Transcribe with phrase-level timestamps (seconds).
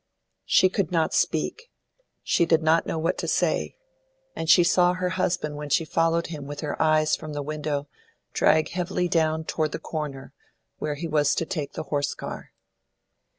[0.47, 1.69] She could not speak;
[2.23, 3.75] she did not know what to say,
[4.35, 7.87] and she saw her husband when she followed him with her eyes from the window,
[8.33, 10.33] drag heavily down toward the corner,
[10.79, 12.51] where he was to take, the horse car.